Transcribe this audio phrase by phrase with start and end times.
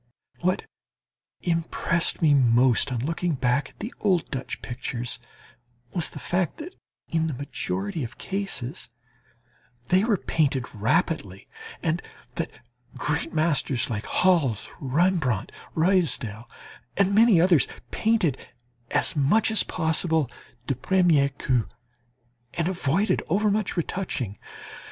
[0.39, 0.63] ...What
[1.43, 5.19] impressed me most on looking back at the old Dutch pictures,
[5.93, 6.73] was the fact that
[7.09, 8.89] in the majority of cases
[9.89, 11.47] they were painted rapidly,
[11.83, 12.01] and
[12.33, 12.49] that
[12.97, 16.49] great masters like Hals, Rembrandt, Ruysdael,
[16.97, 18.39] and many others, painted
[18.89, 20.31] as much as possible
[20.65, 21.67] du premier coup
[22.55, 24.35] and avoided overmuch retouching.